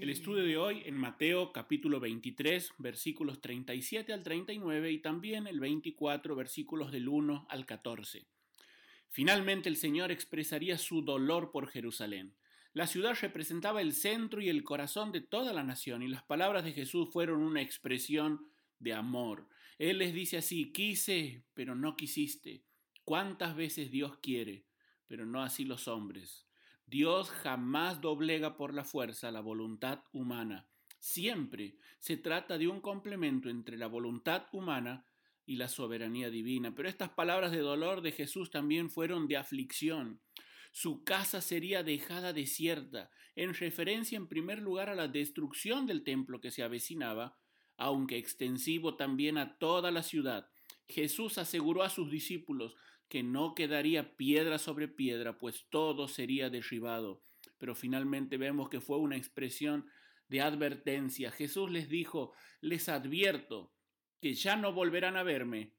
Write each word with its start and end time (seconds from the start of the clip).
El 0.00 0.08
estudio 0.08 0.44
de 0.44 0.56
hoy 0.56 0.82
en 0.86 0.96
Mateo 0.96 1.52
capítulo 1.52 2.00
23 2.00 2.72
versículos 2.78 3.42
37 3.42 4.14
al 4.14 4.22
39 4.22 4.92
y 4.92 4.98
también 5.02 5.46
el 5.46 5.60
24 5.60 6.34
versículos 6.34 6.90
del 6.90 7.06
1 7.06 7.46
al 7.50 7.66
14. 7.66 8.26
Finalmente 9.10 9.68
el 9.68 9.76
Señor 9.76 10.10
expresaría 10.10 10.78
su 10.78 11.02
dolor 11.02 11.50
por 11.50 11.68
Jerusalén. 11.68 12.34
La 12.72 12.86
ciudad 12.86 13.14
representaba 13.20 13.82
el 13.82 13.92
centro 13.92 14.40
y 14.40 14.48
el 14.48 14.64
corazón 14.64 15.12
de 15.12 15.20
toda 15.20 15.52
la 15.52 15.64
nación 15.64 16.02
y 16.02 16.08
las 16.08 16.22
palabras 16.22 16.64
de 16.64 16.72
Jesús 16.72 17.10
fueron 17.12 17.42
una 17.42 17.60
expresión 17.60 18.48
de 18.78 18.94
amor. 18.94 19.50
Él 19.76 19.98
les 19.98 20.14
dice 20.14 20.38
así, 20.38 20.72
quise, 20.72 21.44
pero 21.52 21.74
no 21.74 21.94
quisiste. 21.94 22.64
¿Cuántas 23.04 23.54
veces 23.54 23.90
Dios 23.90 24.16
quiere, 24.22 24.64
pero 25.06 25.26
no 25.26 25.42
así 25.42 25.66
los 25.66 25.88
hombres? 25.88 26.49
Dios 26.90 27.30
jamás 27.30 28.00
doblega 28.00 28.56
por 28.56 28.74
la 28.74 28.82
fuerza 28.82 29.30
la 29.30 29.40
voluntad 29.40 30.02
humana. 30.10 30.66
Siempre 30.98 31.76
se 32.00 32.16
trata 32.16 32.58
de 32.58 32.66
un 32.66 32.80
complemento 32.80 33.48
entre 33.48 33.76
la 33.76 33.86
voluntad 33.86 34.46
humana 34.50 35.06
y 35.46 35.54
la 35.54 35.68
soberanía 35.68 36.30
divina. 36.30 36.74
Pero 36.74 36.88
estas 36.88 37.10
palabras 37.10 37.52
de 37.52 37.60
dolor 37.60 38.00
de 38.00 38.10
Jesús 38.10 38.50
también 38.50 38.90
fueron 38.90 39.28
de 39.28 39.36
aflicción. 39.36 40.20
Su 40.72 41.04
casa 41.04 41.40
sería 41.40 41.84
dejada 41.84 42.32
desierta, 42.32 43.12
en 43.36 43.54
referencia 43.54 44.16
en 44.16 44.26
primer 44.26 44.58
lugar 44.58 44.88
a 44.88 44.96
la 44.96 45.06
destrucción 45.06 45.86
del 45.86 46.02
templo 46.02 46.40
que 46.40 46.50
se 46.50 46.64
avecinaba, 46.64 47.38
aunque 47.76 48.18
extensivo 48.18 48.96
también 48.96 49.38
a 49.38 49.58
toda 49.58 49.92
la 49.92 50.02
ciudad. 50.02 50.50
Jesús 50.88 51.38
aseguró 51.38 51.84
a 51.84 51.88
sus 51.88 52.10
discípulos 52.10 52.74
que 53.10 53.22
no 53.22 53.54
quedaría 53.54 54.16
piedra 54.16 54.58
sobre 54.58 54.88
piedra, 54.88 55.38
pues 55.38 55.66
todo 55.68 56.08
sería 56.08 56.48
derribado. 56.48 57.22
Pero 57.58 57.74
finalmente 57.74 58.38
vemos 58.38 58.70
que 58.70 58.80
fue 58.80 58.98
una 58.98 59.16
expresión 59.16 59.86
de 60.28 60.40
advertencia. 60.40 61.32
Jesús 61.32 61.70
les 61.70 61.88
dijo, 61.88 62.32
les 62.60 62.88
advierto 62.88 63.74
que 64.20 64.34
ya 64.34 64.56
no 64.56 64.72
volverán 64.72 65.16
a 65.16 65.24
verme 65.24 65.74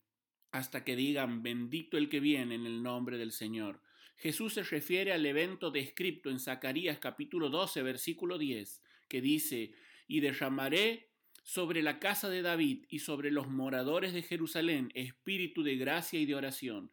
hasta 0.52 0.84
que 0.84 0.98
digan, 0.98 1.42
bendito 1.42 1.98
el 1.98 2.10
que 2.10 2.20
viene 2.20 2.56
en 2.56 2.66
el 2.66 2.84
nombre 2.84 3.18
del 3.18 3.32
Señor. 3.32 3.82
Jesús 4.18 4.54
se 4.54 4.64
refiere 4.64 5.14
al 5.14 5.26
evento 5.26 5.72
descrito 5.72 6.30
en 6.30 6.40
Zacarías 6.40 7.00
capítulo 7.00 7.50
12, 7.50 7.82
versículo 7.82 8.38
10, 8.38 8.84
que 9.08 9.22
dice, 9.22 9.72
y 10.06 10.20
derramaré 10.20 11.12
sobre 11.44 11.82
la 11.82 12.00
casa 12.00 12.30
de 12.30 12.42
David 12.42 12.86
y 12.90 13.00
sobre 13.00 13.32
los 13.32 13.48
moradores 13.48 14.14
de 14.14 14.22
Jerusalén 14.22 14.92
espíritu 14.94 15.64
de 15.64 15.78
gracia 15.78 16.20
y 16.20 16.26
de 16.26 16.36
oración, 16.36 16.92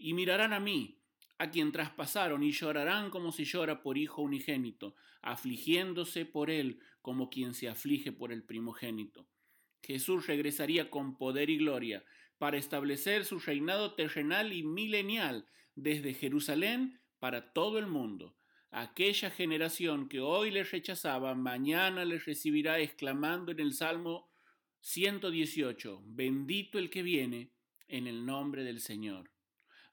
y 0.00 0.14
mirarán 0.14 0.52
a 0.52 0.60
mí, 0.60 0.98
a 1.38 1.50
quien 1.50 1.72
traspasaron, 1.72 2.42
y 2.42 2.52
llorarán 2.52 3.10
como 3.10 3.32
si 3.32 3.44
llora 3.44 3.82
por 3.82 3.98
hijo 3.98 4.22
unigénito, 4.22 4.94
afligiéndose 5.22 6.24
por 6.24 6.50
él 6.50 6.80
como 7.02 7.30
quien 7.30 7.54
se 7.54 7.68
aflige 7.68 8.12
por 8.12 8.32
el 8.32 8.42
primogénito. 8.42 9.28
Jesús 9.82 10.26
regresaría 10.26 10.90
con 10.90 11.16
poder 11.16 11.50
y 11.50 11.58
gloria 11.58 12.04
para 12.38 12.58
establecer 12.58 13.24
su 13.24 13.38
reinado 13.38 13.94
terrenal 13.94 14.52
y 14.52 14.62
milenial 14.62 15.46
desde 15.74 16.14
Jerusalén 16.14 17.00
para 17.18 17.52
todo 17.52 17.78
el 17.78 17.86
mundo. 17.86 18.36
Aquella 18.70 19.30
generación 19.30 20.08
que 20.08 20.20
hoy 20.20 20.50
le 20.50 20.64
rechazaba, 20.64 21.34
mañana 21.34 22.04
le 22.04 22.18
recibirá 22.18 22.78
exclamando 22.78 23.52
en 23.52 23.60
el 23.60 23.74
Salmo 23.74 24.30
118, 24.80 26.02
bendito 26.06 26.78
el 26.78 26.88
que 26.88 27.02
viene 27.02 27.50
en 27.88 28.06
el 28.06 28.24
nombre 28.24 28.64
del 28.64 28.80
Señor. 28.80 29.30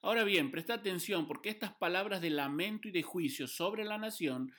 Ahora 0.00 0.22
bien, 0.22 0.50
presta 0.50 0.74
atención 0.74 1.26
porque 1.26 1.48
estas 1.48 1.74
palabras 1.74 2.20
de 2.20 2.30
lamento 2.30 2.86
y 2.86 2.92
de 2.92 3.02
juicio 3.02 3.48
sobre 3.48 3.84
la 3.84 3.98
nación 3.98 4.52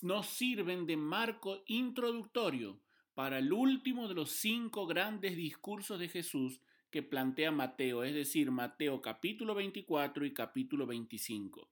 nos 0.00 0.26
sirven 0.26 0.86
de 0.86 0.96
marco 0.96 1.62
introductorio 1.66 2.80
para 3.14 3.38
el 3.38 3.52
último 3.52 4.08
de 4.08 4.14
los 4.14 4.30
cinco 4.30 4.86
grandes 4.86 5.36
discursos 5.36 5.98
de 6.00 6.08
Jesús 6.08 6.60
que 6.90 7.02
plantea 7.02 7.50
Mateo, 7.50 8.04
es 8.04 8.14
decir, 8.14 8.50
Mateo 8.50 9.02
capítulo 9.02 9.54
24 9.54 10.24
y 10.24 10.32
capítulo 10.32 10.86
25. 10.86 11.68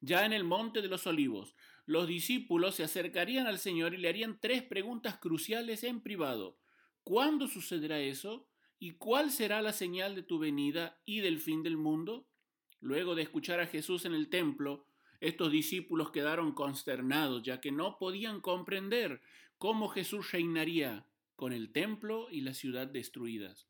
Ya 0.00 0.24
en 0.24 0.32
el 0.32 0.44
monte 0.44 0.80
de 0.80 0.88
los 0.88 1.06
olivos, 1.06 1.56
los 1.86 2.06
discípulos 2.06 2.76
se 2.76 2.84
acercarían 2.84 3.48
al 3.48 3.58
Señor 3.58 3.94
y 3.94 3.98
le 3.98 4.08
harían 4.08 4.38
tres 4.40 4.62
preguntas 4.62 5.18
cruciales 5.18 5.82
en 5.82 6.00
privado. 6.00 6.56
¿Cuándo 7.02 7.48
sucederá 7.48 7.98
eso? 8.00 8.48
¿Y 8.78 8.92
cuál 8.92 9.30
será 9.30 9.60
la 9.60 9.72
señal 9.72 10.14
de 10.14 10.22
tu 10.22 10.38
venida 10.38 11.00
y 11.04 11.20
del 11.20 11.40
fin 11.40 11.62
del 11.62 11.76
mundo? 11.76 12.26
Luego 12.80 13.14
de 13.14 13.22
escuchar 13.22 13.60
a 13.60 13.66
Jesús 13.66 14.04
en 14.04 14.14
el 14.14 14.28
templo, 14.28 14.86
estos 15.20 15.52
discípulos 15.52 16.10
quedaron 16.10 16.52
consternados, 16.52 17.42
ya 17.42 17.60
que 17.60 17.72
no 17.72 17.98
podían 17.98 18.40
comprender 18.40 19.20
cómo 19.58 19.88
Jesús 19.88 20.32
reinaría 20.32 21.06
con 21.36 21.52
el 21.52 21.72
templo 21.72 22.28
y 22.30 22.40
la 22.40 22.54
ciudad 22.54 22.86
destruidas. 22.86 23.66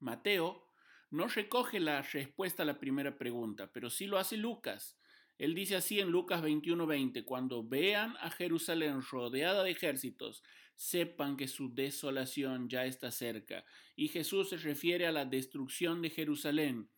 Mateo 0.00 0.66
no 1.10 1.28
recoge 1.28 1.80
la 1.80 2.02
respuesta 2.02 2.62
a 2.62 2.66
la 2.66 2.78
primera 2.78 3.18
pregunta, 3.18 3.70
pero 3.72 3.90
sí 3.90 4.06
lo 4.06 4.18
hace 4.18 4.36
Lucas. 4.36 4.98
Él 5.38 5.54
dice 5.54 5.76
así 5.76 6.00
en 6.00 6.10
Lucas 6.10 6.42
21:20, 6.42 7.24
cuando 7.24 7.62
vean 7.62 8.16
a 8.20 8.30
Jerusalén 8.30 9.02
rodeada 9.02 9.64
de 9.64 9.70
ejércitos, 9.70 10.42
sepan 10.76 11.36
que 11.36 11.48
su 11.48 11.74
desolación 11.74 12.68
ya 12.68 12.86
está 12.86 13.10
cerca. 13.10 13.64
Y 13.96 14.08
Jesús 14.08 14.48
se 14.48 14.56
refiere 14.56 15.06
a 15.06 15.12
la 15.12 15.24
destrucción 15.24 16.02
de 16.02 16.10
Jerusalén 16.10 16.88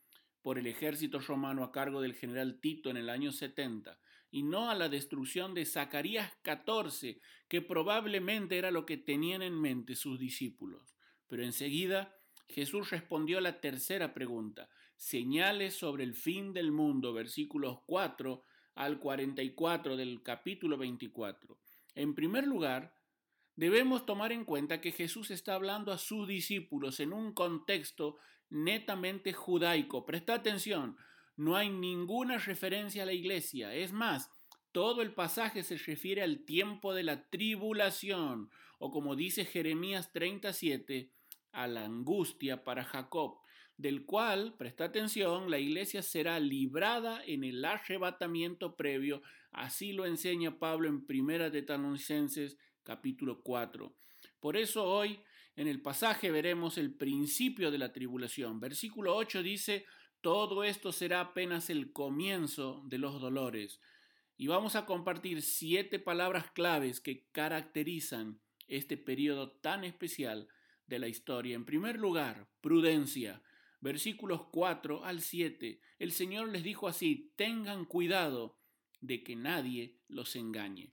por 0.47 0.61
el 0.61 0.69
ejército 0.69 1.19
romano 1.19 1.65
a 1.65 1.73
cargo 1.73 2.01
del 2.01 2.15
general 2.15 2.61
Tito 2.61 2.89
en 2.89 2.97
el 2.97 3.11
año 3.11 3.33
70, 3.33 3.99
y 4.31 4.45
no 4.45 4.71
a 4.71 4.77
la 4.77 4.89
destrucción 4.89 5.55
de 5.55 5.67
Zacarías 5.67 6.37
14, 6.43 7.19
que 7.49 7.63
probablemente 7.63 8.57
era 8.57 8.71
lo 8.71 8.87
que 8.87 8.97
tenían 8.97 9.43
en 9.43 9.61
mente 9.61 9.97
sus 9.97 10.21
discípulos. 10.21 10.95
Pero 11.27 11.43
enseguida 11.43 12.17
Jesús 12.49 12.91
respondió 12.91 13.39
a 13.39 13.41
la 13.41 13.61
tercera 13.61 14.15
pregunta, 14.15 14.69
señales 14.95 15.75
sobre 15.75 16.05
el 16.05 16.15
fin 16.15 16.53
del 16.53 16.71
mundo, 16.71 17.13
versículos 17.13 17.81
4 17.85 18.45
al 18.77 19.01
44 19.01 19.97
del 19.97 20.23
capítulo 20.23 20.79
24. 20.79 21.59
En 21.97 22.15
primer 22.15 22.47
lugar, 22.47 22.95
debemos 23.57 24.07
tomar 24.07 24.31
en 24.31 24.45
cuenta 24.45 24.81
que 24.81 24.93
Jesús 24.93 25.33
está 25.33 25.55
hablando 25.55 25.91
a 25.91 25.99
sus 25.99 26.29
discípulos 26.29 27.01
en 27.01 27.13
un 27.13 27.33
contexto 27.33 28.17
netamente 28.51 29.33
judaico. 29.33 30.07
Presta 30.07 30.35
atención, 30.35 30.97
no 31.37 31.57
hay 31.57 31.71
ninguna 31.71 32.39
referencia 32.39 33.03
a 33.03 33.07
la 33.07 33.13
iglesia. 33.13 33.75
Es 33.75 33.93
más, 33.93 34.31
todo 34.73 35.03
el 35.03 35.13
pasaje 35.13 35.63
se 35.63 35.79
refiere 35.79 36.23
al 36.23 36.45
tiempo 36.45 36.95
de 36.95 37.03
la 37.03 37.29
tribulación, 37.31 38.51
o 38.79 38.91
como 38.91 39.17
dice 39.17 39.45
Jeremías 39.45 40.13
37, 40.13 41.11
a 41.53 41.67
la 41.67 41.85
angustia 41.85 42.65
para 42.65 42.85
Jacob, 42.85 43.39
del 43.79 44.05
cual, 44.05 44.55
presta 44.59 44.85
atención, 44.85 45.51
la 45.51 45.59
iglesia 45.59 46.03
será 46.03 46.41
librada 46.41 47.23
en 47.25 47.45
el 47.45 47.65
arrebatamiento 47.65 48.77
previo, 48.77 49.23
así 49.51 49.93
lo 49.93 50.07
enseña 50.07 50.59
Pablo 50.59 50.89
en 50.89 51.07
Primera 51.07 51.51
de 51.51 51.65
capítulo 52.83 53.43
4. 53.43 53.95
Por 54.41 54.57
eso 54.57 54.85
hoy 54.85 55.21
en 55.57 55.69
el 55.69 55.81
pasaje 55.81 56.31
veremos 56.31 56.77
el 56.77 56.95
principio 56.95 57.71
de 57.71 57.79
la 57.79 57.93
tribulación. 57.93 58.61
Versículo 58.61 59.17
8 59.17 59.43
dice, 59.43 59.87
todo 60.21 60.65
esto 60.65 60.93
será 60.93 61.21
apenas 61.21 61.71
el 61.71 61.93
comienzo 61.93 62.83
de 62.85 62.99
los 62.99 63.21
dolores. 63.21 63.81
Y 64.37 64.49
vamos 64.49 64.77
a 64.77 64.85
compartir 64.85 65.41
siete 65.41 65.99
palabras 65.99 66.51
claves 66.51 67.01
que 67.01 67.27
caracterizan 67.33 68.39
este 68.69 68.99
periodo 68.99 69.53
tan 69.53 69.85
especial 69.85 70.49
de 70.87 70.99
la 70.99 71.09
historia. 71.09 71.57
En 71.57 71.65
primer 71.65 71.99
lugar, 71.99 72.49
prudencia. 72.61 73.43
Versículos 73.81 74.43
4 74.51 75.05
al 75.05 75.23
7. 75.23 75.81
El 75.99 76.13
Señor 76.13 76.49
les 76.51 76.65
dijo 76.65 76.87
así, 76.87 77.33
tengan 77.37 77.87
cuidado 77.87 78.59
de 79.01 79.23
que 79.23 79.37
nadie 79.37 79.97
los 80.09 80.37
engañe. 80.37 80.93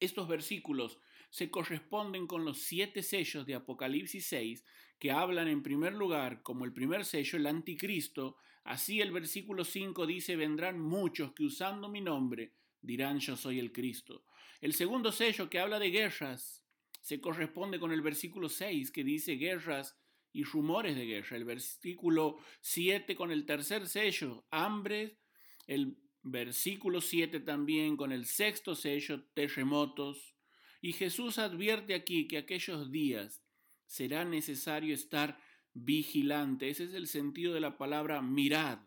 Estos 0.00 0.28
versículos 0.28 0.98
se 1.30 1.50
corresponden 1.50 2.26
con 2.26 2.44
los 2.44 2.62
siete 2.62 3.02
sellos 3.02 3.46
de 3.46 3.54
Apocalipsis 3.54 4.26
6 4.26 4.64
que 4.98 5.10
hablan 5.10 5.48
en 5.48 5.62
primer 5.62 5.92
lugar 5.92 6.42
como 6.42 6.64
el 6.64 6.72
primer 6.72 7.04
sello 7.04 7.38
el 7.38 7.46
anticristo. 7.46 8.36
Así 8.64 9.00
el 9.00 9.12
versículo 9.12 9.64
5 9.64 10.06
dice, 10.06 10.36
vendrán 10.36 10.80
muchos 10.80 11.32
que 11.32 11.44
usando 11.44 11.88
mi 11.88 12.00
nombre 12.00 12.52
dirán 12.80 13.18
yo 13.18 13.36
soy 13.36 13.58
el 13.58 13.72
Cristo. 13.72 14.24
El 14.60 14.72
segundo 14.72 15.12
sello 15.12 15.50
que 15.50 15.58
habla 15.58 15.78
de 15.78 15.90
guerras 15.90 16.64
se 17.00 17.20
corresponde 17.20 17.78
con 17.78 17.92
el 17.92 18.00
versículo 18.00 18.48
6 18.48 18.90
que 18.90 19.04
dice 19.04 19.34
guerras 19.34 19.98
y 20.32 20.44
rumores 20.44 20.96
de 20.96 21.06
guerra. 21.06 21.36
El 21.36 21.44
versículo 21.44 22.38
7 22.60 23.16
con 23.16 23.30
el 23.30 23.46
tercer 23.46 23.86
sello, 23.88 24.46
hambre. 24.50 25.18
El 25.66 25.96
versículo 26.22 27.00
7 27.00 27.40
también 27.40 27.96
con 27.96 28.12
el 28.12 28.26
sexto 28.26 28.74
sello, 28.74 29.24
terremotos. 29.34 30.35
Y 30.86 30.92
Jesús 30.92 31.38
advierte 31.38 31.96
aquí 31.96 32.28
que 32.28 32.38
aquellos 32.38 32.92
días 32.92 33.42
será 33.86 34.24
necesario 34.24 34.94
estar 34.94 35.36
vigilante. 35.74 36.70
Ese 36.70 36.84
es 36.84 36.94
el 36.94 37.08
sentido 37.08 37.54
de 37.54 37.58
la 37.58 37.76
palabra 37.76 38.22
mirad 38.22 38.78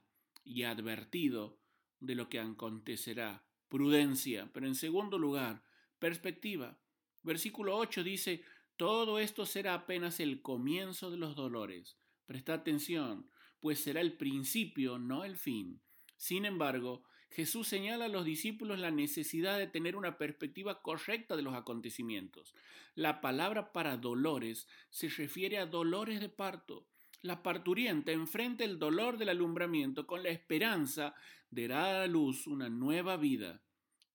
y 0.45 0.63
advertido 0.63 1.59
de 1.99 2.15
lo 2.15 2.29
que 2.29 2.39
acontecerá. 2.39 3.43
Prudencia. 3.67 4.49
Pero 4.53 4.65
en 4.65 4.75
segundo 4.75 5.17
lugar, 5.17 5.61
perspectiva. 5.99 6.79
Versículo 7.21 7.75
8 7.75 8.01
dice, 8.05 8.45
todo 8.77 9.19
esto 9.19 9.45
será 9.45 9.73
apenas 9.73 10.21
el 10.21 10.41
comienzo 10.41 11.11
de 11.11 11.17
los 11.17 11.35
dolores. 11.35 11.97
Presta 12.25 12.53
atención, 12.53 13.29
pues 13.59 13.81
será 13.81 13.99
el 13.99 14.13
principio, 14.13 14.99
no 14.99 15.25
el 15.25 15.35
fin. 15.35 15.81
Sin 16.15 16.45
embargo, 16.45 17.03
Jesús 17.29 17.67
señala 17.67 18.05
a 18.05 18.09
los 18.09 18.25
discípulos 18.25 18.79
la 18.79 18.91
necesidad 18.91 19.57
de 19.57 19.67
tener 19.67 19.95
una 19.95 20.17
perspectiva 20.17 20.81
correcta 20.81 21.35
de 21.35 21.43
los 21.43 21.53
acontecimientos. 21.53 22.55
La 22.95 23.21
palabra 23.21 23.71
para 23.71 23.97
dolores 23.97 24.67
se 24.89 25.09
refiere 25.09 25.59
a 25.59 25.67
dolores 25.67 26.19
de 26.19 26.29
parto. 26.29 26.87
La 27.21 27.43
parturienta 27.43 28.11
enfrenta 28.11 28.63
el 28.63 28.79
dolor 28.79 29.17
del 29.17 29.29
alumbramiento 29.29 30.07
con 30.07 30.23
la 30.23 30.29
esperanza 30.29 31.13
de 31.51 31.67
dar 31.67 31.95
a 31.95 32.07
luz 32.07 32.47
una 32.47 32.69
nueva 32.69 33.17
vida. 33.17 33.61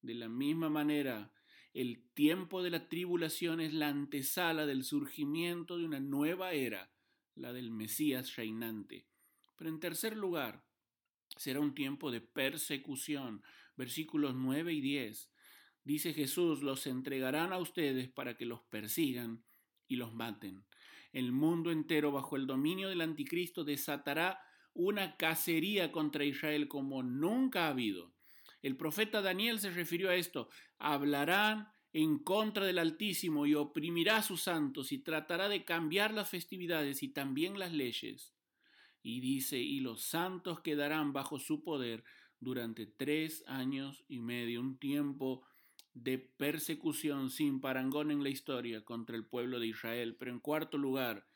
De 0.02 0.14
la 0.14 0.28
misma 0.28 0.68
manera, 0.68 1.30
el 1.72 2.02
tiempo 2.14 2.62
de 2.62 2.70
la 2.70 2.88
tribulación 2.88 3.60
es 3.60 3.72
la 3.74 3.88
antesala 3.88 4.66
del 4.66 4.84
surgimiento 4.84 5.78
de 5.78 5.84
una 5.84 6.00
nueva 6.00 6.52
era, 6.52 6.90
la 7.36 7.52
del 7.52 7.70
Mesías 7.70 8.36
reinante. 8.36 9.06
Pero 9.56 9.70
en 9.70 9.80
tercer 9.80 10.16
lugar, 10.16 10.63
será 11.36 11.60
un 11.60 11.74
tiempo 11.74 12.10
de 12.10 12.20
persecución. 12.20 13.42
Versículos 13.76 14.34
9 14.34 14.72
y 14.72 14.80
10. 14.80 15.30
Dice 15.84 16.14
Jesús, 16.14 16.62
los 16.62 16.86
entregarán 16.86 17.52
a 17.52 17.58
ustedes 17.58 18.08
para 18.08 18.36
que 18.36 18.46
los 18.46 18.62
persigan 18.62 19.44
y 19.88 19.96
los 19.96 20.14
maten. 20.14 20.64
El 21.12 21.32
mundo 21.32 21.70
entero 21.70 22.10
bajo 22.10 22.36
el 22.36 22.46
dominio 22.46 22.88
del 22.88 23.00
anticristo 23.00 23.64
desatará 23.64 24.40
una 24.72 25.16
cacería 25.16 25.92
contra 25.92 26.24
Israel 26.24 26.68
como 26.68 27.02
nunca 27.02 27.66
ha 27.66 27.70
habido. 27.70 28.12
El 28.62 28.76
profeta 28.76 29.22
Daniel 29.22 29.60
se 29.60 29.70
refirió 29.70 30.10
a 30.10 30.16
esto. 30.16 30.48
Hablarán 30.78 31.68
en 31.92 32.18
contra 32.18 32.64
del 32.64 32.78
Altísimo 32.78 33.46
y 33.46 33.54
oprimirá 33.54 34.16
a 34.16 34.22
sus 34.22 34.42
santos 34.42 34.90
y 34.90 34.98
tratará 34.98 35.48
de 35.48 35.64
cambiar 35.64 36.12
las 36.12 36.28
festividades 36.28 37.02
y 37.02 37.08
también 37.08 37.58
las 37.58 37.72
leyes. 37.72 38.34
Y 39.04 39.20
dice, 39.20 39.58
y 39.58 39.80
los 39.80 40.02
santos 40.02 40.60
quedarán 40.62 41.12
bajo 41.12 41.38
su 41.38 41.62
poder 41.62 42.02
durante 42.40 42.86
tres 42.86 43.44
años 43.46 44.02
y 44.08 44.18
medio, 44.18 44.60
un 44.60 44.78
tiempo 44.78 45.46
de 45.92 46.18
persecución 46.18 47.30
sin 47.30 47.60
parangón 47.60 48.10
en 48.10 48.22
la 48.22 48.30
historia 48.30 48.82
contra 48.82 49.14
el 49.14 49.26
pueblo 49.26 49.60
de 49.60 49.66
Israel. 49.68 50.16
Pero 50.18 50.32
en 50.32 50.40
cuarto 50.40 50.78
lugar, 50.78 51.28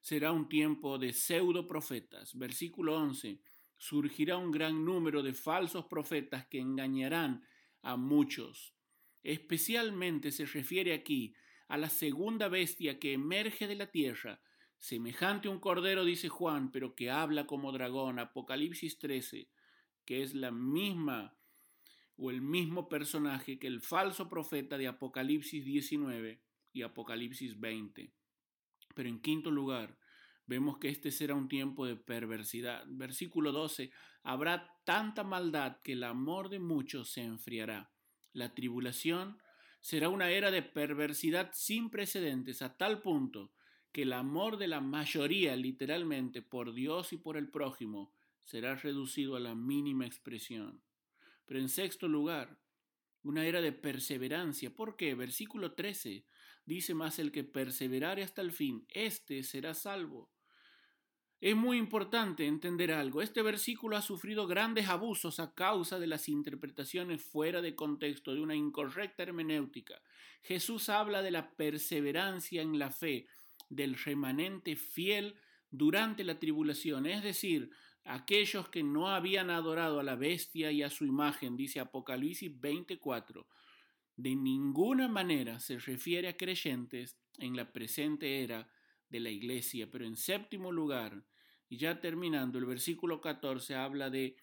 será 0.00 0.30
un 0.30 0.48
tiempo 0.48 0.98
de 0.98 1.12
pseudo 1.12 1.66
profetas. 1.66 2.32
Versículo 2.38 2.96
11 2.96 3.40
surgirá 3.76 4.36
un 4.38 4.50
gran 4.50 4.84
número 4.84 5.22
de 5.22 5.34
falsos 5.34 5.86
profetas 5.86 6.46
que 6.46 6.60
engañarán 6.60 7.44
a 7.82 7.96
muchos. 7.96 8.74
Especialmente 9.22 10.30
se 10.30 10.46
refiere 10.46 10.94
aquí 10.94 11.34
a 11.68 11.76
la 11.76 11.88
segunda 11.88 12.48
bestia 12.48 12.98
que 12.98 13.12
emerge 13.12 13.66
de 13.66 13.74
la 13.74 13.90
tierra, 13.90 14.40
semejante 14.78 15.48
a 15.48 15.50
un 15.50 15.58
cordero, 15.58 16.04
dice 16.04 16.28
Juan, 16.28 16.70
pero 16.70 16.94
que 16.94 17.10
habla 17.10 17.46
como 17.46 17.72
dragón, 17.72 18.18
Apocalipsis 18.18 18.98
13, 18.98 19.48
que 20.04 20.22
es 20.22 20.34
la 20.34 20.50
misma 20.50 21.36
o 22.16 22.30
el 22.30 22.40
mismo 22.40 22.88
personaje 22.88 23.58
que 23.58 23.66
el 23.66 23.82
falso 23.82 24.28
profeta 24.28 24.78
de 24.78 24.86
Apocalipsis 24.86 25.64
19 25.64 26.40
y 26.72 26.82
Apocalipsis 26.82 27.58
20. 27.58 28.12
Pero 28.94 29.08
en 29.08 29.20
quinto 29.20 29.50
lugar, 29.50 29.98
vemos 30.46 30.78
que 30.78 30.88
este 30.88 31.10
será 31.10 31.34
un 31.34 31.48
tiempo 31.48 31.86
de 31.86 31.96
perversidad. 31.96 32.84
Versículo 32.86 33.52
12, 33.52 33.90
habrá 34.22 34.74
tanta 34.84 35.24
maldad 35.24 35.80
que 35.82 35.92
el 35.92 36.04
amor 36.04 36.48
de 36.48 36.58
muchos 36.58 37.10
se 37.10 37.22
enfriará. 37.22 37.90
La 38.32 38.54
tribulación 38.54 39.38
será 39.80 40.08
una 40.08 40.30
era 40.30 40.50
de 40.50 40.62
perversidad 40.62 41.50
sin 41.52 41.90
precedentes 41.90 42.62
a 42.62 42.76
tal 42.76 43.02
punto 43.02 43.52
que 43.96 44.02
el 44.02 44.12
amor 44.12 44.58
de 44.58 44.68
la 44.68 44.82
mayoría, 44.82 45.56
literalmente, 45.56 46.42
por 46.42 46.74
Dios 46.74 47.14
y 47.14 47.16
por 47.16 47.38
el 47.38 47.48
prójimo, 47.48 48.12
será 48.44 48.74
reducido 48.74 49.36
a 49.36 49.40
la 49.40 49.54
mínima 49.54 50.04
expresión. 50.04 50.82
Pero 51.46 51.60
en 51.60 51.70
sexto 51.70 52.06
lugar, 52.06 52.58
una 53.22 53.46
era 53.46 53.62
de 53.62 53.72
perseverancia. 53.72 54.68
¿Por 54.68 54.98
qué? 54.98 55.14
Versículo 55.14 55.72
13 55.72 56.26
dice 56.66 56.92
más 56.92 57.18
el 57.18 57.32
que 57.32 57.42
perseverare 57.42 58.22
hasta 58.22 58.42
el 58.42 58.52
fin, 58.52 58.84
éste 58.90 59.42
será 59.42 59.72
salvo. 59.72 60.30
Es 61.40 61.56
muy 61.56 61.78
importante 61.78 62.46
entender 62.46 62.92
algo. 62.92 63.22
Este 63.22 63.40
versículo 63.40 63.96
ha 63.96 64.02
sufrido 64.02 64.46
grandes 64.46 64.88
abusos 64.88 65.40
a 65.40 65.54
causa 65.54 65.98
de 65.98 66.06
las 66.06 66.28
interpretaciones 66.28 67.22
fuera 67.22 67.62
de 67.62 67.74
contexto, 67.74 68.34
de 68.34 68.42
una 68.42 68.54
incorrecta 68.54 69.22
hermenéutica. 69.22 70.02
Jesús 70.42 70.90
habla 70.90 71.22
de 71.22 71.30
la 71.30 71.56
perseverancia 71.56 72.60
en 72.60 72.78
la 72.78 72.90
fe, 72.90 73.26
del 73.68 73.96
remanente 73.96 74.76
fiel 74.76 75.36
durante 75.70 76.24
la 76.24 76.38
tribulación, 76.38 77.06
es 77.06 77.22
decir, 77.22 77.70
aquellos 78.04 78.68
que 78.68 78.82
no 78.82 79.08
habían 79.08 79.50
adorado 79.50 80.00
a 80.00 80.04
la 80.04 80.14
bestia 80.14 80.70
y 80.70 80.82
a 80.82 80.90
su 80.90 81.04
imagen, 81.04 81.56
dice 81.56 81.80
Apocalipsis 81.80 82.60
24. 82.60 83.46
De 84.16 84.34
ninguna 84.34 85.08
manera 85.08 85.60
se 85.60 85.78
refiere 85.78 86.28
a 86.28 86.36
creyentes 86.36 87.18
en 87.38 87.56
la 87.56 87.72
presente 87.72 88.42
era 88.42 88.70
de 89.08 89.20
la 89.20 89.30
iglesia. 89.30 89.90
Pero 89.90 90.06
en 90.06 90.16
séptimo 90.16 90.72
lugar, 90.72 91.24
y 91.68 91.76
ya 91.76 92.00
terminando, 92.00 92.58
el 92.58 92.66
versículo 92.66 93.20
14 93.20 93.74
habla 93.74 94.08
de 94.08 94.36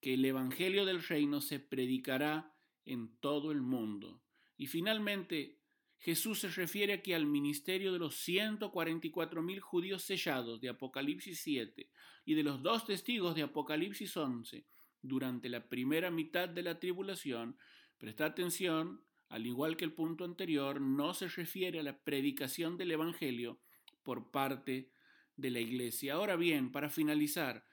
que 0.00 0.14
el 0.14 0.24
Evangelio 0.24 0.86
del 0.86 1.02
reino 1.02 1.40
se 1.40 1.58
predicará 1.58 2.54
en 2.84 3.16
todo 3.18 3.50
el 3.50 3.60
mundo. 3.60 4.22
Y 4.56 4.66
finalmente, 4.66 5.57
Jesús 5.98 6.40
se 6.40 6.48
refiere 6.48 6.92
aquí 6.92 7.12
al 7.12 7.26
ministerio 7.26 7.92
de 7.92 7.98
los 7.98 8.16
144 8.16 9.42
mil 9.42 9.60
judíos 9.60 10.02
sellados 10.02 10.60
de 10.60 10.68
Apocalipsis 10.68 11.40
7 11.40 11.90
y 12.24 12.34
de 12.34 12.42
los 12.42 12.62
dos 12.62 12.86
testigos 12.86 13.34
de 13.34 13.42
Apocalipsis 13.42 14.16
11 14.16 14.64
durante 15.02 15.48
la 15.48 15.68
primera 15.68 16.10
mitad 16.10 16.48
de 16.48 16.62
la 16.62 16.78
tribulación. 16.78 17.56
Presta 17.98 18.26
atención, 18.26 19.02
al 19.28 19.46
igual 19.46 19.76
que 19.76 19.84
el 19.84 19.92
punto 19.92 20.24
anterior, 20.24 20.80
no 20.80 21.14
se 21.14 21.28
refiere 21.28 21.80
a 21.80 21.82
la 21.82 21.98
predicación 21.98 22.76
del 22.76 22.92
Evangelio, 22.92 23.60
por 24.08 24.30
parte 24.30 24.90
de 25.36 25.50
la 25.50 25.60
iglesia. 25.60 26.14
Ahora 26.14 26.36
bien, 26.36 26.72
para 26.72 26.88
finalizar, 26.88 27.66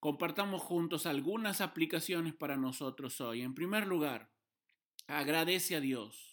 compartamos 0.00 0.62
juntos 0.62 1.04
algunas 1.04 1.60
aplicaciones 1.60 2.32
para 2.32 2.56
nosotros 2.56 3.20
hoy. 3.20 3.42
En 3.42 3.54
primer 3.54 3.86
lugar, 3.86 4.32
agradece 5.06 5.76
a 5.76 5.80
Dios, 5.80 6.31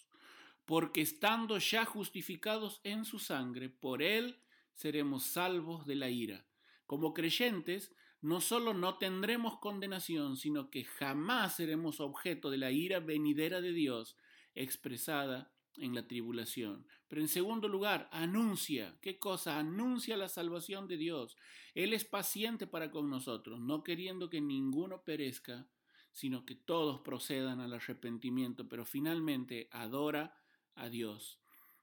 porque 0.70 1.00
estando 1.00 1.58
ya 1.58 1.84
justificados 1.84 2.80
en 2.84 3.04
su 3.04 3.18
sangre, 3.18 3.68
por 3.68 4.04
Él 4.04 4.38
seremos 4.72 5.24
salvos 5.24 5.84
de 5.84 5.96
la 5.96 6.10
ira. 6.10 6.46
Como 6.86 7.12
creyentes, 7.12 7.92
no 8.20 8.40
solo 8.40 8.72
no 8.72 8.96
tendremos 8.96 9.58
condenación, 9.58 10.36
sino 10.36 10.70
que 10.70 10.84
jamás 10.84 11.56
seremos 11.56 11.98
objeto 11.98 12.50
de 12.50 12.58
la 12.58 12.70
ira 12.70 13.00
venidera 13.00 13.60
de 13.60 13.72
Dios 13.72 14.16
expresada 14.54 15.52
en 15.76 15.92
la 15.92 16.06
tribulación. 16.06 16.86
Pero 17.08 17.20
en 17.20 17.26
segundo 17.26 17.66
lugar, 17.66 18.08
anuncia. 18.12 18.96
¿Qué 19.02 19.18
cosa? 19.18 19.58
Anuncia 19.58 20.16
la 20.16 20.28
salvación 20.28 20.86
de 20.86 20.98
Dios. 20.98 21.36
Él 21.74 21.94
es 21.94 22.04
paciente 22.04 22.68
para 22.68 22.92
con 22.92 23.10
nosotros, 23.10 23.58
no 23.58 23.82
queriendo 23.82 24.30
que 24.30 24.40
ninguno 24.40 25.02
perezca, 25.02 25.66
sino 26.12 26.46
que 26.46 26.54
todos 26.54 27.00
procedan 27.00 27.58
al 27.58 27.72
arrepentimiento, 27.72 28.68
pero 28.68 28.84
finalmente 28.84 29.68
adora 29.72 30.36
a 30.74 30.88
Dios. 30.88 31.40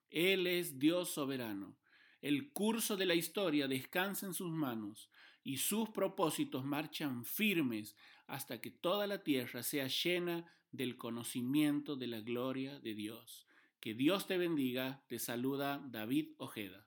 Él 0.09 0.47
es 0.47 0.79
Dios 0.79 1.09
soberano. 1.09 1.77
El 2.21 2.51
curso 2.51 2.97
de 2.97 3.05
la 3.05 3.15
historia 3.15 3.67
descansa 3.67 4.25
en 4.25 4.33
sus 4.33 4.51
manos 4.51 5.09
y 5.43 5.57
sus 5.57 5.89
propósitos 5.89 6.65
marchan 6.65 7.25
firmes 7.25 7.95
hasta 8.25 8.59
que 8.59 8.71
toda 8.71 9.07
la 9.07 9.23
tierra 9.23 9.63
sea 9.63 9.87
llena 9.87 10.45
del 10.71 10.97
conocimiento 10.97 11.95
de 11.95 12.07
la 12.07 12.21
gloria 12.21 12.79
de 12.79 12.93
Dios. 12.95 13.47
Que 13.79 13.93
Dios 13.93 14.27
te 14.27 14.37
bendiga. 14.37 15.03
Te 15.07 15.19
saluda 15.19 15.81
David 15.85 16.31
Ojeda. 16.37 16.86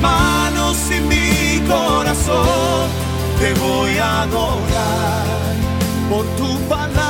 Manos 0.00 0.78
y 0.90 1.00
mi 1.00 1.60
corazón 1.66 2.88
te 3.38 3.54
voy 3.54 3.98
a 3.98 4.22
adorar. 4.22 5.26
Por 6.08 6.24
tu 6.36 6.58
palabra 6.68 7.09